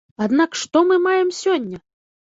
Аднак 0.25 0.57
што 0.61 0.81
мы 0.91 0.97
маем 1.05 1.29
сёння? 1.43 1.77